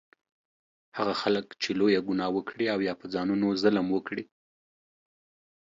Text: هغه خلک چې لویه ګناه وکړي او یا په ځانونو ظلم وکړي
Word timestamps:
هغه 0.97 1.13
خلک 1.21 1.45
چې 1.61 1.69
لویه 1.79 2.01
ګناه 2.07 2.29
وکړي 2.35 2.65
او 2.73 2.79
یا 2.87 2.93
په 3.01 3.05
ځانونو 3.13 3.47
ظلم 3.61 3.87
وکړي 3.91 4.23